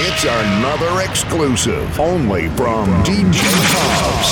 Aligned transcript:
It's 0.00 0.24
another 0.24 1.00
exclusive 1.02 1.98
only 1.98 2.48
from 2.50 2.86
DJ 3.02 3.34
Javs. 3.34 4.30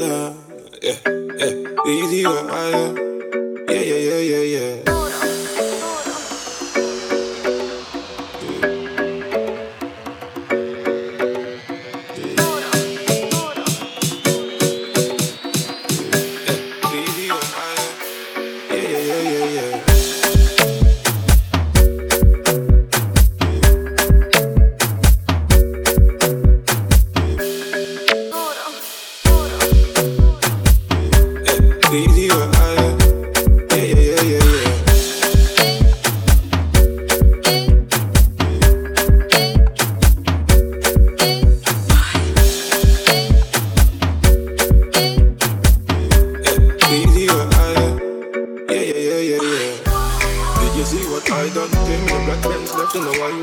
yeah, 0.00 0.34
yeah. 0.80 1.50
You 1.84 2.06
see 2.06 2.24
what 2.24 2.50
I 2.50 3.11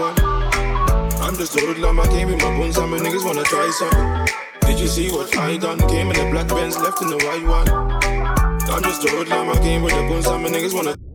on. 0.09 1.21
I'm 1.21 1.35
just 1.37 1.55
a 1.55 1.61
hoodlum, 1.61 1.99
I 1.99 2.07
came 2.07 2.27
with 2.27 2.37
my 2.37 2.57
guns, 2.57 2.77
and 2.77 2.91
my 2.91 2.97
niggas 2.97 3.25
wanna 3.25 3.43
try 3.43 3.69
some. 3.69 4.25
Did 4.61 4.79
you 4.79 4.87
see 4.87 5.11
what 5.11 5.35
I 5.37 5.57
done? 5.57 5.79
Came 5.89 6.11
in 6.11 6.17
the 6.17 6.31
black 6.31 6.47
bands, 6.47 6.77
left 6.77 7.01
in 7.01 7.09
the 7.09 7.17
white 7.17 7.45
one. 7.45 7.69
I'm 8.69 8.83
just 8.83 9.03
a 9.05 9.09
hoodlum, 9.09 9.49
I 9.49 9.57
came 9.59 9.81
with 9.83 9.93
the 9.93 10.01
guns, 10.07 10.27
and 10.27 10.43
my 10.43 10.49
niggas 10.49 10.73
wanna. 10.73 11.08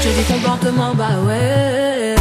J'ai 0.00 0.12
du 0.14 0.22
comportement, 0.24 0.94
bah 0.94 1.20
ouais. 1.26 2.14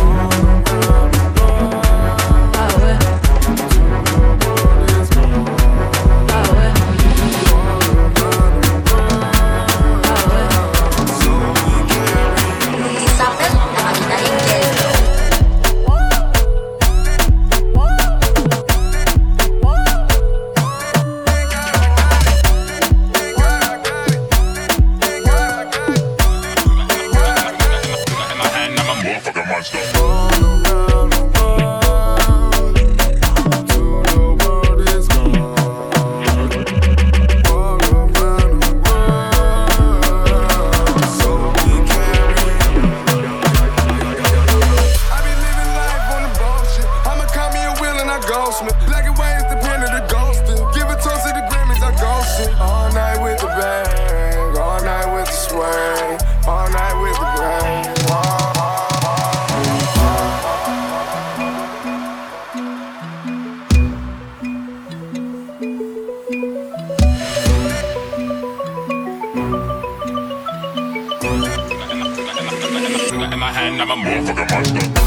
my 73.48 73.54
hand, 73.54 73.82
I'm 73.82 73.92
a 73.92 73.96
motherfucking 73.96 74.74
monster. 74.74 75.07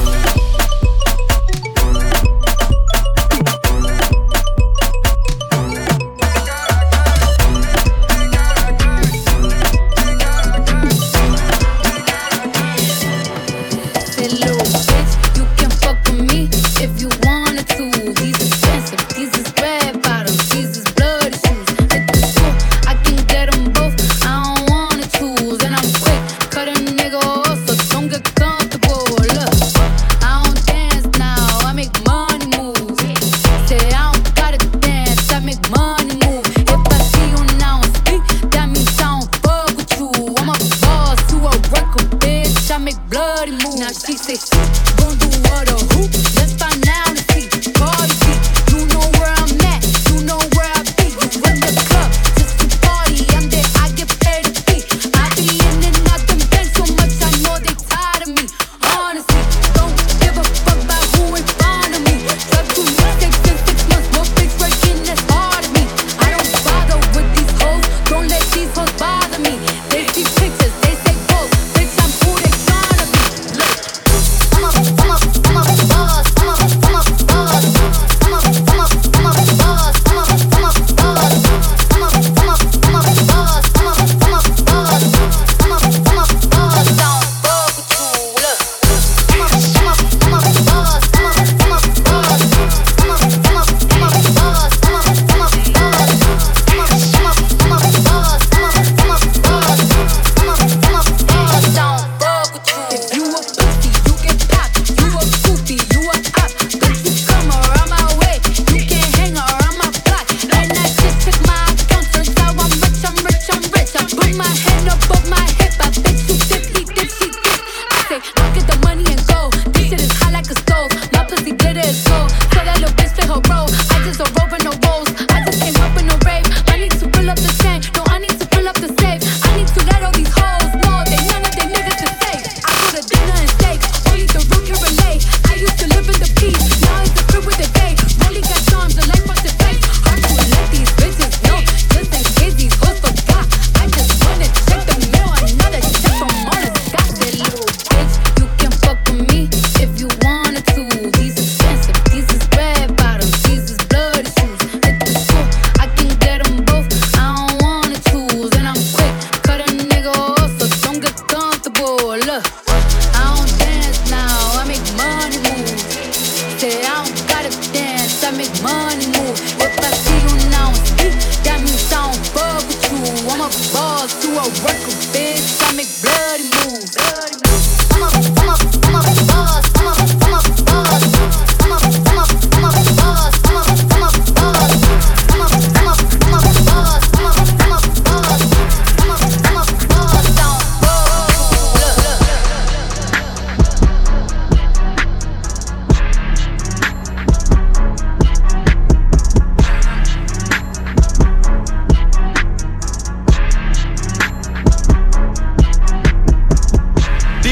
dinner 133.03 133.60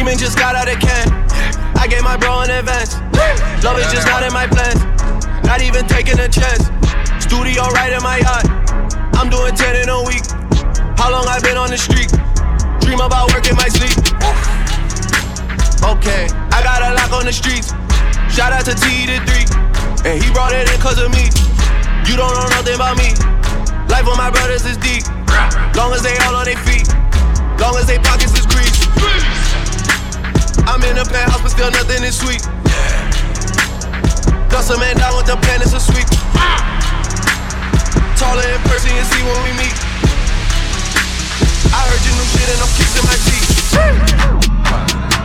Demon 0.08 0.24
just 0.24 0.38
got 0.38 0.56
out 0.56 0.72
of 0.72 0.80
can. 0.80 1.04
I 1.76 1.84
gave 1.84 2.00
my 2.00 2.16
bro 2.16 2.40
in 2.40 2.48
advance. 2.48 2.96
Love 3.60 3.76
is 3.76 3.92
just 3.92 4.08
not 4.08 4.24
in 4.24 4.32
my 4.32 4.48
plans. 4.48 4.80
Not 5.44 5.60
even 5.60 5.84
taking 5.84 6.16
a 6.16 6.24
chance. 6.24 6.72
Studio 7.20 7.68
right 7.76 7.92
in 7.92 8.00
my 8.00 8.16
yacht. 8.16 8.48
I'm 9.20 9.28
doing 9.28 9.52
10 9.52 9.84
in 9.84 9.92
a 9.92 10.00
week. 10.08 10.24
How 10.96 11.12
long 11.12 11.28
i 11.28 11.36
been 11.44 11.60
on 11.60 11.68
the 11.68 11.76
street? 11.76 12.08
Dream 12.80 13.04
about 13.04 13.36
work 13.36 13.44
in 13.52 13.56
my 13.60 13.68
sleep. 13.68 14.00
Okay, 15.84 16.24
I 16.56 16.64
got 16.64 16.80
a 16.80 16.96
lock 16.96 17.12
on 17.12 17.28
the 17.28 17.32
streets. 17.36 17.76
Shout 18.32 18.56
out 18.56 18.64
to 18.64 18.72
T 18.72 19.04
the 19.04 19.20
3. 19.28 20.08
And 20.08 20.16
he 20.24 20.32
brought 20.32 20.56
it 20.56 20.72
in 20.72 20.80
cause 20.80 20.96
of 20.96 21.12
me. 21.12 21.28
You 22.08 22.16
don't 22.16 22.32
know 22.32 22.48
nothing 22.56 22.80
about 22.80 22.96
me. 22.96 23.12
Life 23.92 24.08
with 24.08 24.16
my 24.16 24.32
brothers 24.32 24.64
is 24.64 24.80
deep. 24.80 25.04
Long 25.76 25.92
as 25.92 26.00
they 26.00 26.16
all 26.24 26.32
on 26.32 26.48
their 26.48 26.56
feet. 26.64 26.88
Long 27.60 27.76
as 27.76 27.84
they 27.84 28.00
pockets 28.00 28.32
is 28.32 28.48
greased. 28.48 28.88
I'm 30.68 30.84
in 30.84 30.98
a 30.98 31.04
penthouse, 31.04 31.40
but 31.40 31.48
still 31.48 31.70
nothing 31.70 32.04
is 32.04 32.20
sweet. 32.20 32.42
Dust 34.52 34.70
a 34.70 34.76
man 34.76 34.96
down 34.96 35.16
with 35.16 35.24
the 35.24 35.40
pen, 35.40 35.62
it's 35.62 35.72
a 35.72 35.80
sweep. 35.80 36.04
Taller 38.20 38.44
in 38.44 38.60
person, 38.68 38.92
you 38.92 39.04
see 39.08 39.22
when 39.24 39.40
we 39.48 39.52
meet. 39.56 39.72
I 41.72 41.88
heard 41.88 42.04
your 42.04 42.12
new 42.20 42.28
shit 42.36 42.52
and 42.52 42.60
I'm 42.60 42.68
kissing 42.76 43.06
my 43.08 43.16
teeth. 43.24 45.17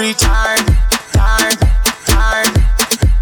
every 0.00 0.14
time, 0.14 0.64
time, 1.12 1.56
time. 2.06 2.48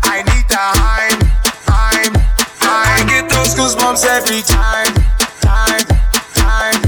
I 0.04 0.22
need 0.22 0.46
the 0.46 0.54
time, 0.54 1.18
time, 1.66 2.12
time. 2.54 2.94
I 2.94 3.04
get 3.08 3.28
those 3.28 3.52
goosebumps 3.56 4.04
every 4.06 4.42
time, 4.42 4.94
time, 5.42 5.82
time. 6.38 6.78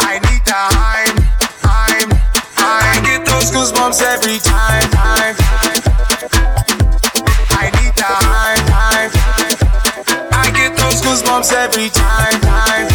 I 0.00 0.20
need 0.28 0.44
the 0.44 0.52
time, 0.52 1.16
time, 1.64 2.10
time. 2.52 2.92
I 2.92 3.00
get 3.02 3.24
those 3.24 3.50
goosebumps 3.50 4.02
every 4.02 4.38
time, 4.40 4.90
time. 4.92 5.36
I 7.48 7.70
need 7.80 7.96
time. 7.96 9.10
I 10.32 10.50
get 10.54 10.76
those 10.76 11.00
goosebumps 11.00 11.50
every 11.50 11.88
time, 11.88 12.40
time. 12.42 12.93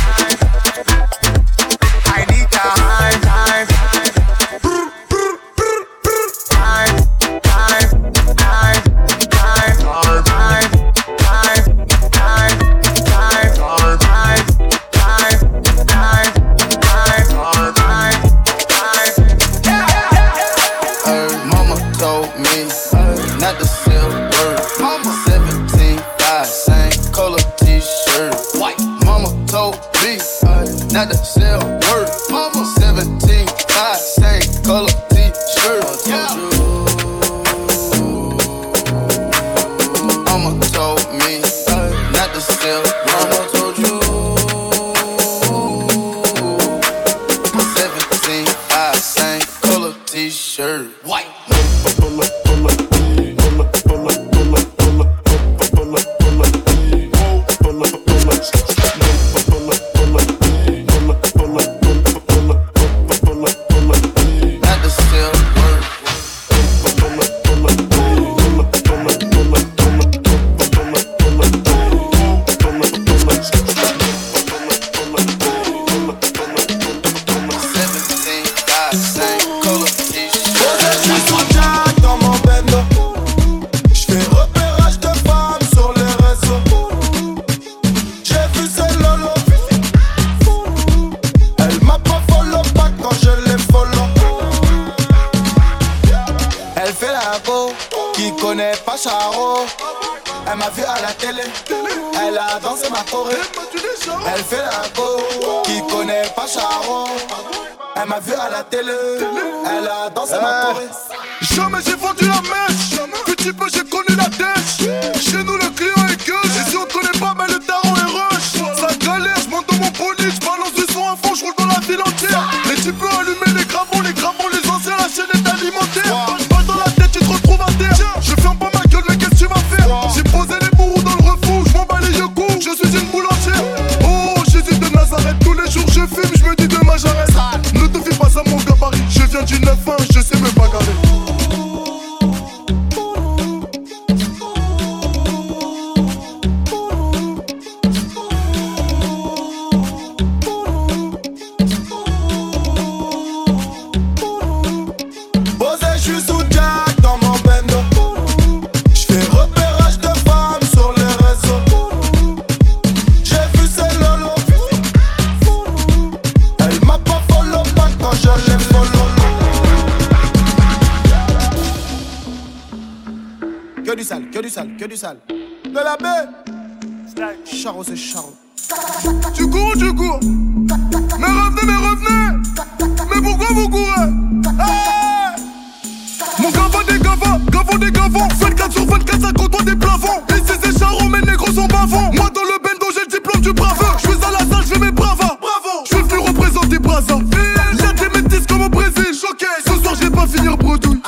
pour 123.92 124.04
les 124.04 124.14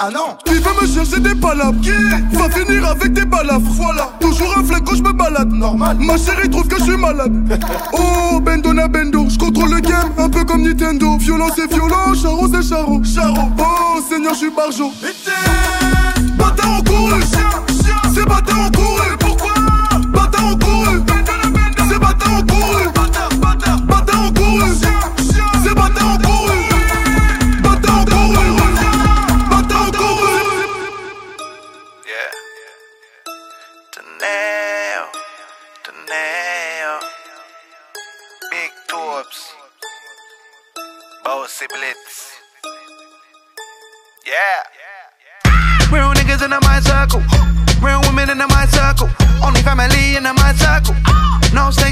Ah 0.03 0.09
non. 0.09 0.35
Tu 0.47 0.53
veux 0.55 0.81
me 0.81 0.87
chercher 0.91 1.19
des 1.19 1.35
palabres? 1.35 1.79
Yeah. 1.85 2.21
Va 2.31 2.49
finir 2.49 2.87
avec 2.89 3.13
des 3.13 3.23
balafres 3.23 3.61
Voilà. 3.73 4.09
Toujours 4.19 4.57
un 4.57 4.63
flingue 4.63 4.83
quand 4.83 4.95
je 4.95 5.03
me 5.03 5.13
balade. 5.13 5.51
Normal. 5.51 5.97
Ma 5.99 6.17
chérie 6.17 6.49
trouve 6.49 6.67
que 6.67 6.79
je 6.79 6.85
suis 6.85 6.97
malade. 6.97 7.31
Oh 7.93 8.39
Bendona 8.39 8.87
Bendo 8.87 9.29
Je 9.29 9.37
contrôle 9.37 9.75
le 9.75 9.79
game 9.79 10.11
un 10.17 10.27
peu 10.27 10.43
comme 10.43 10.63
Nintendo. 10.63 11.17
Violent 11.19 11.49
c'est 11.55 11.71
violent 11.71 12.15
Charo 12.19 12.47
c'est 12.51 12.67
Charo. 12.67 12.99
Charo. 13.03 13.49
Oh 13.59 14.01
Seigneur 14.09 14.33
je 14.33 14.39
suis 14.39 14.49
barjo. 14.49 14.91
Bâtard 16.35 16.79
en 16.79 16.81
cours 16.81 17.09
chien 17.19 17.49
C'est 18.11 18.25
bâtard 18.25 18.59
en 18.59 18.71
cours 18.71 19.00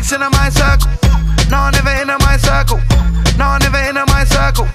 bitch 0.09 0.15
in 0.15 0.31
my 0.31 0.49
circle. 0.49 0.91
No, 1.49 1.69
never 1.69 2.01
in 2.01 2.07
my 2.07 2.37
circle. 2.37 2.79
No, 3.37 3.57
never 3.57 3.77
in 3.77 3.95
my 3.95 4.23
circle. 4.23 4.67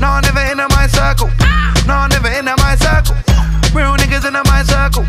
No, 0.00 0.20
never 0.20 0.40
in 0.40 0.58
my 0.58 0.86
circle. 0.86 1.30
No, 1.86 2.06
never 2.06 2.28
in 2.28 2.44
my 2.44 2.76
circle. 2.76 3.16
Real 3.74 3.96
niggas 3.96 4.26
in 4.26 4.32
my 4.32 4.62
circle. 4.62 5.04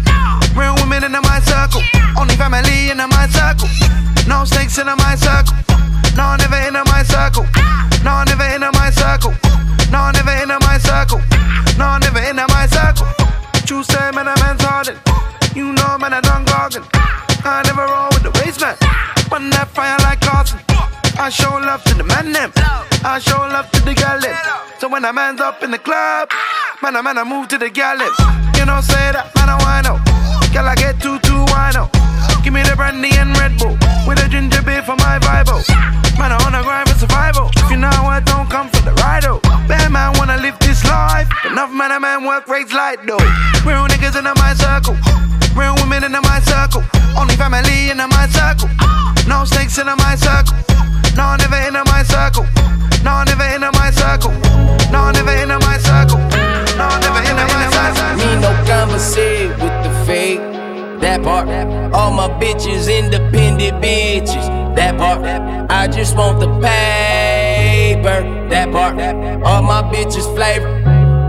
Real 0.55 0.75
women 0.75 1.03
in 1.03 1.11
my 1.11 1.39
circle. 1.41 1.81
Only 2.17 2.35
family 2.35 2.89
in 2.89 2.97
my 2.97 3.27
circle. 3.27 3.69
No 4.27 4.45
snakes 4.45 4.77
in 4.77 4.87
my 4.87 5.15
circle. 5.15 5.55
No, 6.15 6.35
never 6.35 6.59
in 6.67 6.73
my 6.73 7.03
circle. 7.03 7.45
No, 8.03 8.23
never 8.23 8.47
in 8.55 8.61
my 8.61 8.89
circle. 8.89 9.33
No, 9.91 10.11
never 10.11 10.35
in 10.43 10.49
my 10.49 10.77
circle. 10.77 11.21
No, 11.77 11.97
never 11.97 12.19
in 12.19 12.35
my 12.35 12.67
circle. 12.67 13.07
You 13.67 13.83
say, 13.83 14.11
man, 14.11 14.27
I'm 14.27 14.59
hardened. 14.59 14.99
You 15.55 15.73
know, 15.73 15.97
man, 15.97 16.13
I 16.13 16.21
don't 16.21 16.45
garden. 16.45 16.83
I 17.43 17.61
never 17.65 17.85
roll 17.85 18.14
on 19.35 19.49
that 19.49 19.67
fire 19.67 19.97
like 20.07 20.21
Carson. 20.21 20.59
I 21.19 21.29
show 21.29 21.51
love 21.59 21.83
to 21.83 21.93
the 21.93 22.03
man 22.03 22.31
them. 22.31 22.51
I 23.03 23.19
show 23.19 23.37
love 23.37 23.69
to 23.71 23.81
the 23.83 23.93
gal 23.93 24.19
them. 24.19 24.35
So 24.79 24.87
when 24.87 25.03
a 25.03 25.11
man's 25.11 25.41
up 25.41 25.61
in 25.61 25.71
the 25.71 25.77
club, 25.77 26.29
man, 26.81 26.95
I 26.95 27.01
man, 27.01 27.17
I 27.17 27.23
move 27.23 27.49
to 27.49 27.57
the 27.57 27.69
gal 27.69 27.97
them. 27.97 28.13
You 28.55 28.65
know, 28.65 28.79
say 28.79 29.11
that, 29.11 29.35
man, 29.35 29.49
I 29.49 29.57
wine 29.59 29.85
out. 29.85 29.99
Girl, 30.53 30.67
I 30.67 30.75
get 30.75 31.01
two, 31.01 31.19
two 31.19 31.43
wine 31.51 31.75
out. 31.75 31.89
Oh. 31.93 32.41
Give 32.43 32.53
me 32.53 32.63
the 32.63 32.75
brandy 32.75 33.11
and 33.17 33.37
Red 33.37 33.59
Bull. 33.59 33.75
With 34.07 34.23
a 34.23 34.29
ginger 34.29 34.61
beer 34.61 34.83
for 34.83 34.95
my 34.97 35.17
vibe. 35.19 35.49
Man, 36.17 36.31
I 36.31 36.37
wanna 36.43 36.63
grind 36.63 36.87
for 36.89 36.97
survival. 36.99 37.49
If 37.57 37.69
you 37.71 37.77
know 37.77 37.89
I 37.89 38.21
don't 38.21 38.49
come 38.49 38.69
for 38.69 38.81
the 38.85 38.93
ride, 39.01 39.25
oh. 39.25 39.39
Bad 39.67 39.91
man 39.91 40.13
wanna 40.17 40.37
live 40.37 40.57
this 40.59 40.85
life. 40.85 41.27
Enough 41.43 41.71
man, 41.73 41.91
a 41.91 41.99
man 41.99 42.23
work 42.23 42.47
rates 42.47 42.71
light, 42.71 42.99
though. 43.05 43.17
Real 43.65 43.87
niggas 43.89 44.15
in 44.15 44.23
my 44.23 44.53
circle. 44.53 44.95
Real 45.57 45.75
women 45.81 46.03
in 46.03 46.11
my 46.11 46.39
circle. 46.45 46.83
Only 47.17 47.35
family 47.35 47.89
in 47.89 47.97
my 47.97 48.27
circle. 48.29 48.69
No 49.27 49.43
snakes 49.43 49.77
in 49.77 49.87
my 49.87 50.15
circle. 50.15 50.55
No, 51.17 51.35
never 51.35 51.59
in 51.67 51.73
my 51.73 52.03
circle. 52.03 52.45
No, 53.03 53.23
never 53.23 53.47
in 53.55 53.61
my 53.61 53.89
circle. 53.89 54.31
No, 54.91 55.11
never 55.11 55.31
in 55.33 55.49
my 55.49 55.77
circle. 55.81 56.19
No, 56.77 56.87
never 57.01 57.21
in 57.25 57.35
my 57.35 57.89
circle. 57.95 58.17
Me 58.21 58.39
no 58.39 58.51
conversate 58.67 59.49
with 59.59 59.75
the 59.83 59.91
fake 60.05 60.54
that 61.05 61.21
part. 61.21 61.47
All 61.93 62.11
my 62.11 62.27
bitches 62.39 62.89
independent 62.89 63.81
bitches, 63.81 64.75
that 64.75 64.97
part. 64.97 65.21
I 65.69 65.87
just 65.87 66.17
want 66.17 66.39
the 66.39 66.47
paper, 66.47 68.17
that 68.49 68.71
part. 68.71 68.95
All 69.45 69.61
my 69.61 69.83
bitches 69.93 70.25
flavor, 70.35 70.81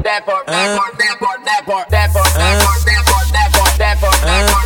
that 0.02 0.24
part, 0.24 0.46
that 0.46 0.78
part, 0.78 0.98
that 0.98 1.18
part, 1.18 1.44
that 1.44 1.66
part, 1.66 1.90
that 1.90 2.12
part, 2.12 2.26
that 2.34 2.54
part, 2.64 2.82
that 2.86 3.52
part, 3.52 3.78
that 3.78 3.98
part, 4.00 4.20
that 4.22 4.50
part. 4.50 4.65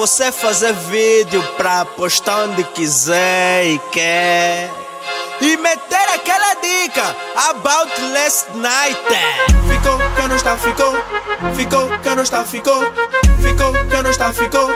você 0.00 0.32
fazer 0.32 0.72
vídeo 0.72 1.42
pra 1.58 1.84
postar 1.84 2.44
onde 2.44 2.64
quiser 2.64 3.66
e 3.66 3.78
quer. 3.92 4.70
E 5.42 5.58
meter 5.58 6.08
aquela 6.14 6.54
dica 6.54 7.14
about 7.50 7.92
last 8.14 8.46
night. 8.54 8.98
Ficou 9.68 9.98
que 9.98 10.26
não 10.26 10.36
está, 10.36 10.56
ficou. 10.56 10.96
Ficou 11.54 11.98
que 11.98 12.14
não 12.14 12.22
está, 12.22 12.44
ficou. 12.46 12.82
Ficou 13.42 13.72
que 13.72 14.02
não 14.02 14.10
está, 14.10 14.32
ficou. 14.32 14.70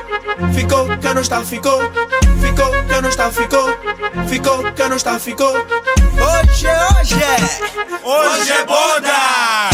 Ficou 0.54 0.86
que 0.98 1.14
não 1.14 1.22
está, 1.22 1.40
ficou. 1.42 1.80
Ficou 2.42 2.70
que 2.86 3.00
não 3.00 3.08
está, 3.08 3.30
ficou. 3.30 3.78
Ficou 4.28 4.72
que 4.72 4.88
não 4.88 4.96
está, 4.96 5.18
ficou. 5.18 5.54
Hoje, 5.56 6.66
é 6.66 7.00
hoje. 7.00 7.14
É. 7.14 8.06
Hoje 8.06 8.52
é 8.52 8.64
boda. 8.66 9.73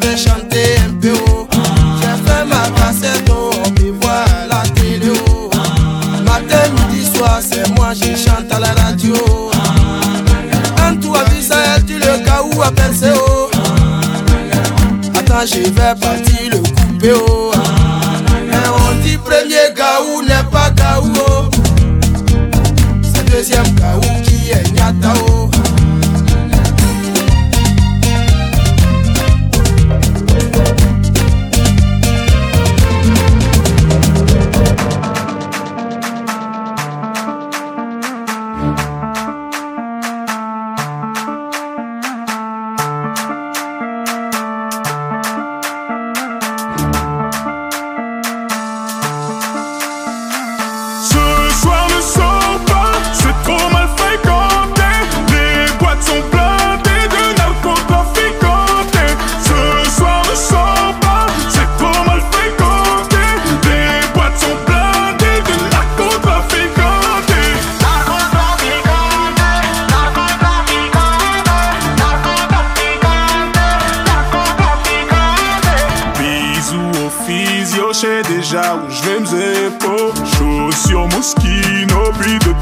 j'avais 0.00 0.16
chanté 0.16 0.76
un 0.86 0.92
peu 1.00 1.12
haut. 1.12 1.48
J'ai 2.00 2.30
fait 2.30 2.44
ma 2.44 2.68
cassette 2.70 3.28
au 3.30 3.50
voir 4.00 4.26
la 4.48 4.68
télé 4.70 5.10
haut. 5.10 5.50
Matin, 6.24 6.70
midi, 6.90 7.04
soir, 7.14 7.40
c'est 7.40 7.68
moi, 7.76 7.92
je 7.94 8.16
chante 8.16 8.52
à 8.52 8.60
la 8.60 8.72
radio. 8.82 9.14
En 10.86 10.96
toi, 10.96 11.24
visage, 11.30 11.86
tu 11.86 11.94
le 11.94 12.24
cas 12.24 12.42
où 12.42 12.62
à 12.62 12.70
percer. 12.70 13.12
Attends, 15.18 15.46
je 15.46 15.68
vais 15.68 15.94
partir 16.00 16.50
le 16.52 16.58
couper 16.58 17.12
haut. 17.12 17.52
On 18.70 19.02
dit 19.02 19.16
premier 19.18 19.72
gaou 19.76 20.22
n'est 20.22 20.50
pas 20.50 20.70
gaou. 20.70 21.12
C'est 23.02 23.30
deuxième 23.30 23.74
gaou 23.74 24.00
qui 24.24 24.50
est 24.50 24.72
Nyatao. 24.72 25.27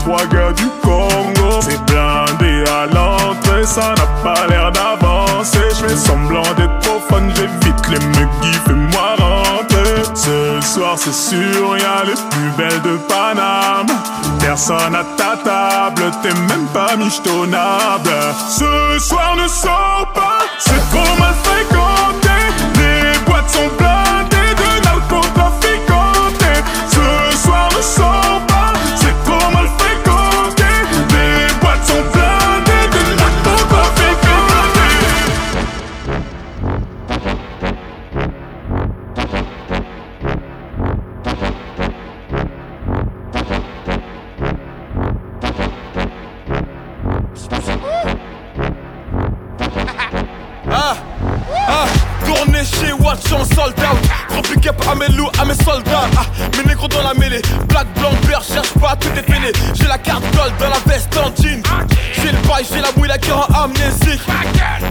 Trois 0.07 0.27
gars 0.27 0.53
du 0.53 0.69
Congo. 0.83 1.61
C'est 1.61 1.83
blindé 1.87 2.64
à 2.71 2.87
l'entrée, 2.87 3.64
ça 3.64 3.95
n'a 3.99 4.07
pas 4.23 4.47
l'air 4.49 4.71
d'avancer. 4.71 5.59
Je 5.71 5.87
fais 5.87 5.97
semblant 5.97 6.49
d'être 6.57 6.79
profane, 6.81 7.31
j'évite 7.35 7.88
les 7.88 7.99
muggy, 7.99 8.53
fais-moi 8.66 9.16
rentrer. 9.19 10.03
Ce 10.14 10.61
soir, 10.61 10.95
c'est 10.97 11.12
sûr, 11.12 11.77
y'a 11.77 12.05
les 12.05 12.21
plus 12.31 12.51
belles 12.57 12.83
de 12.83 12.97
Paname. 13.09 13.87
Personne 14.40 14.95
à 14.95 15.05
ta 15.16 15.37
table, 15.42 16.11
t'es 16.23 16.35
même 16.35 16.66
pas 16.73 16.97
michetonnable. 16.97 18.11
Ce 18.49 18.99
soir 19.01 19.37
ne 19.37 19.49
sors 19.49 20.06
soldats. 55.64 56.09
Ah, 56.16 56.25
mes 56.57 56.64
négros 56.64 56.88
dans 56.88 57.03
la 57.03 57.14
mêlée. 57.14 57.42
Black, 57.69 57.87
blanc, 57.95 58.11
beurre, 58.27 58.42
cherche 58.42 58.73
pas, 58.81 58.97
tout 58.97 59.09
est 59.16 59.23
fêlé. 59.23 59.53
J'ai 59.75 59.87
la 59.87 59.99
carte 59.99 60.23
gold 60.35 60.53
dans 60.59 60.69
la 60.69 60.92
veste 60.92 61.16
en 61.16 61.27
jean. 61.40 61.62
J'ai 62.14 62.33
le 62.33 62.38
bail, 62.49 62.64
j'ai 62.71 62.81
la 62.81 62.88
mouille, 62.97 63.09
la 63.09 63.19
cœur 63.19 63.49
en 63.51 63.64
amnésique. 63.64 64.21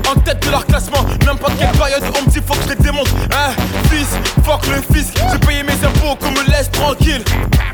En 0.09 0.19
tête 0.19 0.45
de 0.45 0.51
leur 0.51 0.65
classement, 0.65 1.05
n'importe 1.25 1.53
quelle 1.59 1.71
période, 1.71 2.03
on 2.17 2.25
me 2.25 2.29
dit 2.29 2.39
faut 2.45 2.53
que 2.53 2.63
je 2.63 2.69
les 2.69 2.75
démonte. 2.75 3.09
Hein, 3.31 3.51
fils, 3.89 4.07
fuck 4.43 4.65
le 4.67 4.81
fisc. 4.95 5.13
J'ai 5.31 5.39
payé 5.39 5.63
mes 5.63 5.73
impôts, 5.85 6.15
qu'on 6.15 6.31
me 6.31 6.43
laisse 6.51 6.69
tranquille. 6.71 7.23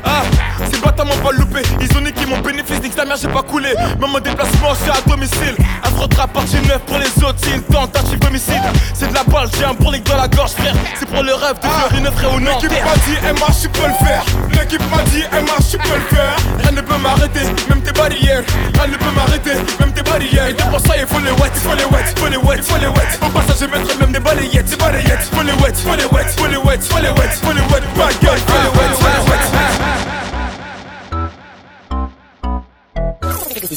Ah, 0.04 0.22
ces 0.70 0.80
bâtards 0.80 1.06
m'ont 1.06 1.16
pas 1.16 1.32
loupé. 1.32 1.62
Ils 1.80 1.96
ont 1.96 2.00
niqué 2.00 2.26
mon 2.26 2.38
bénéfice, 2.38 2.80
nique 2.82 2.94
ta 2.94 3.04
mère, 3.04 3.16
j'ai 3.20 3.28
pas 3.28 3.42
coulé. 3.42 3.74
Même 4.00 4.10
mon 4.10 4.20
déplacement, 4.20 4.72
c'est 4.82 4.90
à 4.90 5.00
domicile. 5.06 5.56
Un 5.84 5.90
frottra 5.90 6.26
partie 6.26 6.56
neuf 6.68 6.80
pour 6.86 6.98
les 6.98 7.24
autres, 7.24 7.38
c'est 7.42 7.54
une 7.54 7.62
tentative 7.62 8.18
d'homicide. 8.18 8.62
C'est 8.94 9.08
de 9.08 9.14
la 9.14 9.24
balle, 9.24 9.48
j'ai 9.58 9.64
un 9.64 9.74
brolic 9.74 10.04
dans 10.04 10.16
la 10.16 10.28
gorge, 10.28 10.52
frère. 10.52 10.74
C'est 10.98 11.08
pour 11.08 11.22
le 11.22 11.34
rêve 11.34 11.56
de 11.62 11.68
faire 11.68 11.98
une 11.98 12.10
frère 12.10 12.34
au 12.34 12.40
nord. 12.40 12.60
M'a 12.84 12.94
dit, 13.06 13.16
MH, 13.22 13.62
tu 13.62 13.68
peux 13.68 13.86
le 13.86 13.94
faire. 14.04 14.24
L'équipe 14.50 14.82
m'a 14.90 15.02
dit, 15.04 15.22
MH, 15.32 15.70
tu 15.70 15.78
peux 15.78 15.94
le 15.94 16.16
faire. 16.16 16.36
Rien 16.58 16.72
ne 16.72 16.80
peut 16.80 16.98
m'arrêter, 16.98 17.44
même 17.68 17.82
tes 17.82 17.92
barrières. 17.92 18.42
Rien 18.74 18.86
ne 18.88 18.96
peut 18.96 19.10
m'arrêter, 19.14 19.54
même 19.80 19.92
tes 19.92 20.02
barrières. 20.02 20.48
Et 20.48 20.54
pour 20.54 20.80
ça, 20.80 20.96
il 20.98 21.06
faut 21.06 21.20
les 21.20 21.30
wet, 21.30 21.50
il 21.54 21.60
faut 21.60 21.74
les 21.76 21.84
wet, 21.84 22.04
il 22.10 22.18
faut 22.20 22.28
les 22.28 22.36
wet, 22.36 22.56
il 22.56 22.62
faut 22.62 22.78
les 22.78 22.88
wet. 22.88 23.18
Au 23.22 23.28
passage, 23.28 23.56
je 23.60 23.66
mettrai 23.66 23.96
même 23.98 24.12
des 24.12 24.20
balayettes, 24.20 24.66
des 24.66 24.76
balayettes. 24.76 25.28
Faut 25.32 25.42
les 25.42 25.52
wet, 25.52 25.74
faut 25.74 25.94
les 25.96 26.04
wet, 26.06 26.28
faut 26.36 26.46
les 26.46 26.56
wet, 26.56 26.80
faut 26.80 26.98
les 26.98 27.10
wet, 27.10 27.32
faut 27.42 27.52
les 27.52 27.60
wet. 27.60 27.82
My 27.96 28.12
God, 28.20 28.38
faut 28.38 28.60
les 28.62 28.72
wet, 28.78 28.92
faut 28.98 29.12
les 29.14 29.22
wet. 29.30 29.44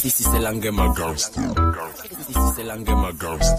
This 0.02 0.20
is 0.20 0.26
the 0.30 0.38
Langema 0.38 0.94
Ghost. 0.94 1.34
This 1.34 2.36
is 2.36 2.56
the 2.56 2.62
Langema 2.64 3.12
Ghost. 3.18 3.56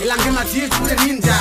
Elangema 0.00 0.44
deal 0.52 0.68
to 0.68 0.80
the 0.88 0.94
ninja. 1.04 1.36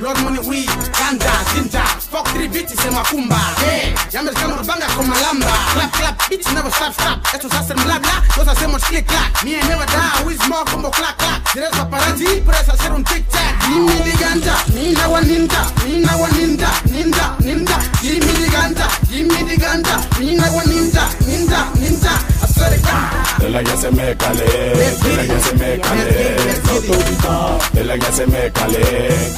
Blood 0.00 0.18
money 0.24 0.40
weed, 0.48 0.68
ganja, 0.98 1.30
ginger. 1.54 1.86
Fuck 2.10 2.26
three 2.34 2.48
bitches 2.48 2.82
in 2.86 2.92
Makumba. 2.92 3.38
Hey, 3.62 3.94
Yamas 4.10 4.34
gonna 4.34 4.64
banga 4.64 4.88
from 4.90 5.06
Malamba. 5.06 5.54
Clap, 5.74 5.92
clap, 5.92 6.18
bitch 6.28 6.52
never 6.52 6.70
stop, 6.70 6.92
stop. 6.92 7.20
Esto 7.32 7.48
se 7.48 7.56
hace 7.56 7.74
bla 7.74 7.98
bla, 8.00 8.24
los 8.36 8.48
hacemos 8.48 8.82
click 8.84 9.06
clack. 9.06 9.44
Me 9.44 9.52
never 9.68 9.86
die, 9.86 10.24
we 10.26 10.34
small 10.34 10.64
combo 10.64 10.90
clack 10.90 11.16
clack. 11.18 11.44
Tienes 11.52 11.70
paparazzi, 11.70 12.42
puedes 12.44 12.68
hacer 12.68 12.92
un 12.92 13.04
tic 13.04 13.28
tac. 13.28 13.54
Gimme 13.68 13.94
the 14.02 14.12
ganja, 14.18 14.56
ninja 14.74 15.08
one 15.08 15.26
ninja, 15.26 15.62
ninja 15.86 16.16
one 16.16 16.32
ninja, 16.32 16.70
ninja, 16.90 17.36
ninja. 17.38 17.78
Gimme 18.02 18.32
the 18.34 18.50
ganja, 18.50 18.88
gimme 19.08 19.44
the 19.46 19.56
ganja, 19.56 19.96
ninja, 20.18 20.48
ninja, 20.66 21.04
ninja. 21.20 21.23
La 23.54 23.62
que 23.62 23.76
se 23.76 23.90
me 23.92 24.16
calé, 24.16 24.42
de 24.42 25.16
la 25.16 25.40
se 25.40 25.54
me 25.54 25.78
calé, 25.78 26.10
de 27.72 27.84
la 27.84 28.12
se 28.12 28.26
me 28.26 28.50
calé, 28.50 28.78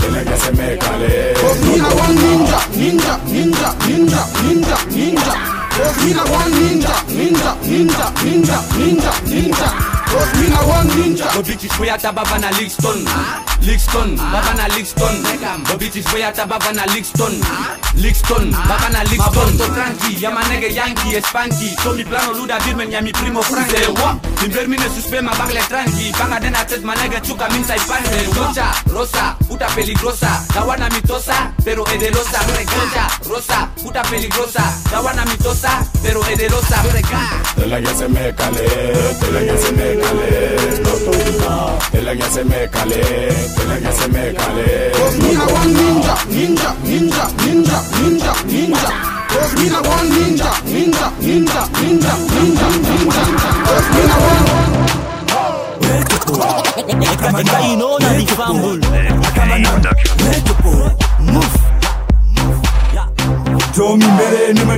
de 0.00 0.10
la 0.10 0.36
se 0.38 0.52
me 0.52 0.78
calé. 0.78 1.34
Me 1.62 1.76
na 1.76 1.88
one 1.88 2.14
ninja, 2.22 2.60
ninja, 2.74 3.20
ninja, 3.26 3.74
ninja, 3.86 4.26
ninja, 4.42 4.76
ninja. 4.90 5.34
Me 6.02 6.14
na 6.14 6.22
one 6.24 6.50
ninja, 6.58 6.94
ninja, 7.08 7.56
ninja, 7.62 8.12
ninja, 8.24 8.58
ninja, 8.78 9.12
ninja. 9.26 10.05
Me 10.40 10.48
na 10.48 10.60
one 10.64 10.88
ninja. 10.96 11.26
Go 11.34 11.42
bitches 11.42 11.78
way 11.78 11.90
ata 11.90 12.12
baba 12.12 12.38
na 12.38 12.50
Lixton 12.52 13.04
Lixton, 13.60 14.16
baba 14.16 14.54
na 14.54 14.68
Lixton 14.68 15.14
Go 15.66 15.76
bitches 15.76 16.06
way 16.12 16.22
ata 16.22 16.46
baba 16.46 16.72
na 16.72 16.86
Lixton 16.86 17.34
Lixton, 17.96 18.50
baba 18.52 18.88
na 18.92 19.02
Lixton 19.04 19.52
Maborto 19.52 19.66
tranqui, 19.74 20.22
ya 20.22 20.30
manege 20.30 20.72
yankee, 20.74 21.20
spanky 21.20 21.74
So 21.82 21.94
mi 21.94 22.04
plano 22.04 22.32
luda 22.32 22.58
birmen 22.60 22.90
ya 22.92 23.00
mi 23.00 23.12
primo 23.12 23.42
Frank 23.42 23.70
Say 23.70 23.86
what? 23.92 24.22
Mi 24.42 24.48
vermine 24.48 24.88
suspe 24.94 25.20
ma 25.22 25.32
bagle 25.32 25.60
tranqui. 25.68 26.12
Banga 26.12 26.40
dena 26.40 26.64
tet 26.64 26.82
manege 26.82 27.20
chuka 27.22 27.48
minta 27.48 27.74
y 27.76 27.80
pange 27.80 28.26
Rocha, 28.36 28.72
rosa, 28.92 29.36
puta 29.48 29.66
peligrosa. 29.74 30.44
Dawana 30.54 30.88
mitosa, 30.90 31.52
pero 31.64 31.84
ederosa 31.88 32.40
Regaja, 32.56 33.08
rosa, 33.28 33.68
puta 33.82 34.02
peligrosa. 34.02 34.62
Dawana 34.90 35.24
mitosa, 35.24 35.84
pero 36.02 36.24
ederosa 36.26 36.82
De 37.56 37.66
la 37.66 37.80
que 37.80 37.94
se 37.94 38.08
me 38.08 38.34
calé, 38.34 38.62
de 38.62 39.32
la 39.32 39.40
que 39.40 39.58
se 39.58 39.72
me 39.72 39.98
calé, 39.98 40.05
calé, 40.06 40.56
no 41.92 42.26
se 42.30 42.44
me 42.44 42.68
calé, 42.70 43.02
se 43.92 44.08
me 44.08 44.32
calé. 44.34 44.92
One 45.54 45.72
ninja, 45.72 46.14
ninja, 46.28 46.74
ninja, 46.82 47.28
ninja, 47.44 47.82
ninja, 48.00 48.32
ninja. 48.46 48.90
Ninja, 49.56 49.80
ninja, 50.02 50.50
ninja, 50.70 51.10
ninja, 51.20 51.60
ninja, 51.80 52.14
ninja. 52.32 52.66
One. 58.56 58.80
Yo 63.76 63.96
mi 63.96 64.06
ni 64.54 64.64
me. 64.64 64.76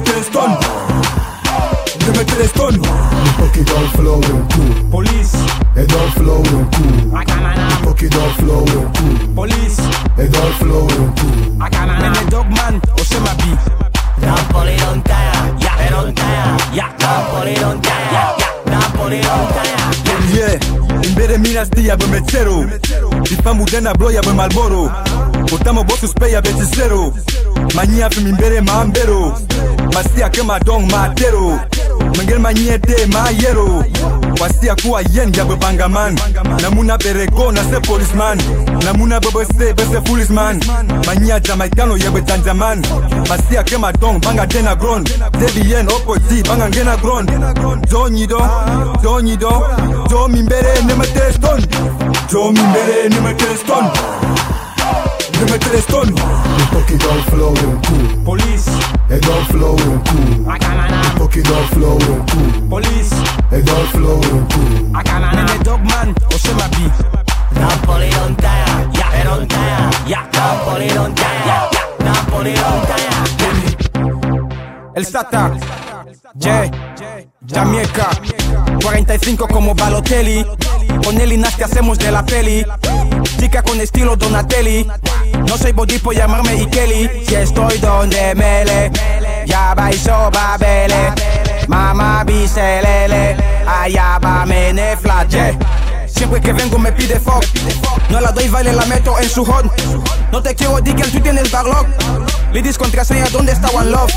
Pocket 3.58 3.74
don't 3.74 3.90
flow 3.90 4.20
and 4.22 4.52
cool. 4.52 4.90
Police. 4.90 5.34
It 5.74 5.88
don't 5.88 6.10
flow 6.12 6.42
and 6.42 6.74
cool. 6.74 7.10
Pocket 7.10 8.10
don't 8.12 8.34
flow 8.36 8.60
and 8.60 8.96
cool. 8.96 9.34
Police. 9.34 9.78
It 10.16 10.30
don't 10.32 10.54
flow 10.54 10.86
and 10.86 11.18
cool. 11.18 11.58
Nene 11.58 12.30
dogman 12.30 12.80
Osema 12.94 13.34
B 13.38 13.42
Napoli 14.20 14.76
don't 14.76 15.02
tire 15.04 15.56
Yeah, 15.60 15.76
they 15.76 15.88
don't 15.90 16.14
tire 16.14 16.56
Yeah, 16.72 16.94
Napoli 17.00 17.54
don't 17.54 17.82
tire 17.82 18.12
Yeah, 18.12 18.36
yeah, 18.38 18.70
Napoli 18.70 19.20
don't 19.20 19.48
tire 19.50 19.78
Yeah, 20.36 21.02
imbere 21.08 21.38
mina 21.38 21.64
sti 21.64 21.86
yabe 21.88 22.06
metero 22.06 22.64
Ifamu 23.24 23.64
dena 23.64 23.92
bro 23.94 24.10
yabe 24.10 24.32
malboro. 24.32 24.90
Otamo 25.52 25.84
bosu 25.84 26.08
spe 26.08 26.30
yabe 26.32 26.52
tisero 26.52 27.12
Manyia 27.74 28.10
fi 28.10 28.20
mimbere 28.20 28.60
mambero 28.60 29.34
Masia 29.94 30.28
ke 30.30 30.42
madong 30.42 30.86
matero 30.90 31.60
Mengel 32.16 32.38
manyie 32.38 32.78
de 32.78 33.06
ma 33.06 33.30
yero 33.30 33.84
Wasia 34.40 34.74
kuwa 34.82 35.02
yen 35.12 35.32
yabe 35.34 35.56
bangaman 35.56 36.18
Namuna 36.62 36.98
berego 36.98 37.52
na 37.52 37.62
se 37.64 37.80
policeman 37.80 38.38
Namuna 38.84 39.20
bebe 39.20 39.44
se 39.44 39.72
bese 39.74 40.00
foolish-man 40.06 40.60
Manyia 41.06 41.40
jamaikano 41.40 41.96
yabe 41.96 42.20
tanjaman 42.22 42.82
Masia 43.28 43.62
ke 43.62 43.76
madong 43.78 44.20
banga 44.20 44.46
dena 44.46 44.74
gron. 44.74 45.04
Debi 45.04 45.70
yen 45.70 45.88
opoti 45.88 46.42
banga 46.42 46.68
ngena 46.68 46.96
gron. 46.96 47.26
Jo 47.90 48.08
nyido, 48.08 48.40
jo 49.02 49.20
nyido. 49.20 49.50
Jo 50.10 50.28
mimbere 50.28 50.82
nemete 50.86 51.32
stone 51.32 51.66
Jo 52.30 52.52
mimbere 52.52 53.08
nemete 55.38 55.80
stone 55.80 56.10
Nemete 56.10 56.12
stone 56.12 56.12
The 56.12 56.64
pocket 56.72 57.00
don't 57.00 57.24
flow 57.30 57.54
cool. 57.54 58.24
Police 58.24 58.68
It 59.10 59.22
don't 59.22 59.46
flow 59.46 59.76
cool. 59.76 60.44
The 60.44 61.10
pocket 61.18 61.44
don't 61.44 61.68
flow 61.68 61.98
cool. 61.98 62.68
Police 62.68 63.12
It 63.52 63.64
don't 63.64 63.88
flow 63.90 64.20
and 64.22 64.52
cool. 64.52 64.68
Nene 65.34 65.58
dogman 65.62 66.14
Osema 66.34 66.68
B 66.70 66.76
Napoli 67.54 68.10
don't 68.10 68.36
tire 68.36 68.90
Yeah, 68.94 69.10
they 69.12 69.24
don't 69.24 69.48
tire 69.48 69.90
Yeah, 70.06 70.28
Napoli 70.32 70.88
don't 70.88 71.14
tire 71.16 71.46
Yeah, 71.46 71.70
yeah, 71.72 72.04
Napoli 72.04 72.54
don't 72.54 72.86
tire 72.86 73.08
El 74.94 75.04
Sata 75.04 75.52
J, 76.34 76.70
Jamaica, 77.46 78.10
45 78.82 79.48
como 79.48 79.74
Balotelli. 79.74 80.44
Con 81.04 81.20
él 81.20 81.32
y 81.32 81.36
Nasty 81.36 81.62
hacemos 81.62 81.98
de 81.98 82.12
la 82.12 82.24
peli. 82.24 82.64
Chica 83.38 83.62
con 83.62 83.80
estilo 83.80 84.16
Donatelli. 84.16 84.86
No 85.46 85.56
soy 85.56 85.72
body 85.72 85.98
por 85.98 86.14
llamarme 86.14 86.54
Ikeli. 86.54 87.24
Si 87.26 87.34
estoy 87.34 87.78
donde 87.78 88.34
mele, 88.34 88.90
ya 89.46 89.74
va 89.74 89.90
y 89.90 89.98
soba 89.98 90.56
bele. 90.58 91.12
Mama 91.66 92.24
biselele, 92.24 93.36
allá 93.66 94.18
va 94.18 94.46
mene 94.46 94.96
flat. 94.96 95.28
Siempre 96.06 96.40
que 96.40 96.52
vengo 96.52 96.78
me 96.78 96.90
pide 96.90 97.20
fuck 97.20 97.44
No 98.10 98.20
la 98.20 98.32
doy 98.32 98.48
vale 98.48 98.72
la 98.72 98.84
meto 98.86 99.16
en 99.20 99.28
su 99.28 99.44
hot 99.44 99.66
No 100.32 100.42
te 100.42 100.52
quiero 100.52 100.80
di 100.80 100.92
que 100.92 101.04
tú 101.04 101.20
tienes 101.20 101.48
backlog 101.52 101.86
Ladies 102.52 102.76
contraseña 102.76 103.28
¿dónde 103.30 103.52
está 103.52 103.68
One 103.68 103.90
Love? 103.90 104.12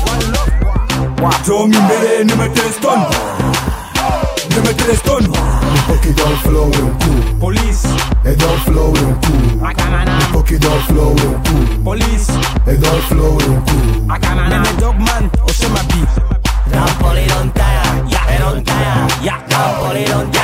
Yo 1.46 1.66
mi 1.68 1.76
mere 1.76 2.24
no 2.24 2.36
me 2.36 2.46
stone 2.46 3.06
Me 4.52 4.68
a 4.68 4.96
stone. 4.96 5.24
Don't 6.16 6.36
flow 6.42 6.70
cool. 6.70 7.38
Police. 7.40 7.84
It 8.24 8.38
don't 8.38 8.60
flow 8.60 8.92
real 8.92 9.18
cool. 9.22 9.58
The 9.58 10.28
pocket 10.32 10.60
don't 10.60 10.82
flow 10.82 11.14
cool. 11.16 11.84
Police. 11.84 12.28
It 12.66 12.80
don't 12.82 13.02
flow 13.04 13.38
cool. 13.38 14.06
Name 14.50 14.62
a 14.62 14.80
dog 14.80 14.98
man 14.98 15.30
or 15.40 15.52
shema 15.52 15.82
be. 15.88 16.04
Don't 16.70 16.98
pull 17.00 17.16
it 17.16 17.32
on 17.32 17.52
tire. 17.52 18.06
Yeah. 18.08 18.46
On 18.46 18.62
tire. 18.62 19.24
Yeah. 19.24 19.40
On. 20.16 20.41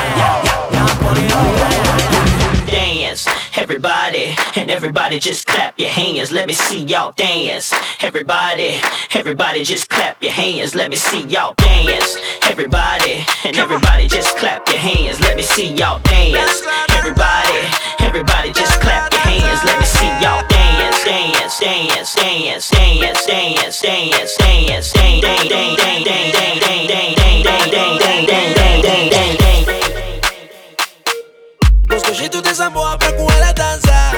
Everybody, 3.68 4.34
and 4.56 4.70
everybody 4.70 5.18
just 5.18 5.46
clap 5.46 5.78
your 5.78 5.90
hands. 5.90 6.32
Let 6.32 6.46
me 6.46 6.54
see 6.54 6.84
y'all 6.84 7.12
dance. 7.12 7.70
Everybody, 8.00 8.80
everybody 9.12 9.62
just 9.62 9.90
clap 9.90 10.22
your 10.22 10.32
hands. 10.32 10.74
Let 10.74 10.88
me 10.88 10.96
see 10.96 11.24
y'all 11.24 11.52
dance. 11.58 12.16
Everybody, 12.44 13.26
and 13.44 13.58
everybody 13.58 14.08
just 14.08 14.38
clap 14.38 14.66
your 14.68 14.78
hands. 14.78 15.20
Let 15.20 15.36
me 15.36 15.42
see 15.42 15.74
y'all 15.74 16.00
dance. 16.00 16.62
Everybody, 16.96 17.60
everybody 18.00 18.52
just 18.52 18.80
clap 18.80 19.12
your 19.12 19.20
hands. 19.20 19.62
Let 19.62 19.78
me 19.78 19.84
see 19.84 20.12
y'all 20.24 20.48
dance, 20.48 21.04
dance, 21.04 21.60
dance, 21.60 22.14
dance, 22.14 22.70
dance, 22.70 22.70
dance, 22.70 23.26
dance, 23.26 23.82
dance, 23.82 23.82
dance, 23.82 24.32
dance, 24.32 24.94
dance, 24.94 24.94
dance, 24.94 25.28
dance, 25.28 26.08
dance, 26.08 26.64
dance, 27.44 28.00
dance, 28.00 28.56
dance, 28.56 29.10
dance, 29.12 29.37
Gosto 32.08 32.20
jeito 32.20 32.40
dessa 32.40 32.70
boa 32.70 32.96
pra 32.96 33.12
com 33.12 33.30
ela 33.32 33.52
dançar. 33.52 34.12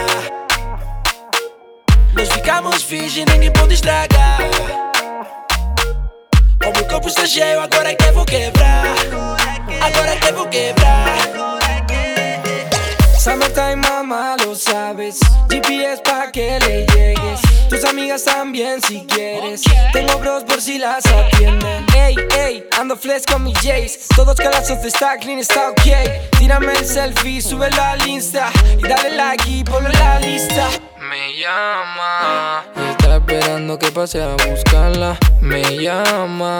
Nós 2.14 2.28
ficamos 2.28 2.84
virgem, 2.84 3.24
ninguém 3.24 3.50
pode 3.50 3.74
estragar. 3.74 4.38
O 6.64 6.72
meu 6.72 6.86
corpo 6.86 7.08
está 7.08 7.26
cheio, 7.26 7.60
agora 7.60 7.92
que 7.92 8.12
vou 8.12 8.24
quebrar. 8.24 8.84
Agora 9.82 10.16
que 10.16 10.32
vou 10.32 10.46
quebrar. 10.46 11.69
Summertime, 13.20 13.76
mamá, 13.76 14.34
lo 14.42 14.54
sabes. 14.54 15.20
GPS 15.50 16.00
pa' 16.02 16.32
que 16.32 16.58
le 16.60 16.86
llegues. 16.86 17.40
Tus 17.68 17.84
amigas 17.84 18.24
también 18.24 18.80
si 18.80 19.04
quieres. 19.04 19.60
Tengo 19.92 20.18
bros 20.20 20.44
por 20.44 20.58
si 20.58 20.78
las 20.78 21.04
atienden. 21.04 21.84
Ey, 21.94 22.16
ey, 22.38 22.66
ando 22.78 22.96
flex 22.96 23.26
con 23.26 23.44
mis 23.44 23.58
Jays. 23.60 24.08
Todos 24.16 24.36
calazos 24.36 24.82
está 24.86 25.18
clean, 25.18 25.38
está 25.38 25.68
ok. 25.68 25.82
Tírame 26.38 26.72
el 26.72 26.86
selfie, 26.86 27.42
súbelo 27.42 27.82
al 27.82 28.08
Insta. 28.08 28.50
Y 28.78 28.88
dale 28.88 29.10
like 29.10 29.44
y 29.46 29.64
ponlo 29.64 29.90
en 29.90 29.98
la 29.98 30.18
lista. 30.20 30.70
Me 30.98 31.36
llama. 31.38 32.64
Y 32.74 32.90
está 32.90 33.16
esperando 33.16 33.78
que 33.78 33.92
pase 33.92 34.22
a 34.22 34.34
buscarla. 34.48 35.18
Me 35.42 35.76
llama. 35.76 36.58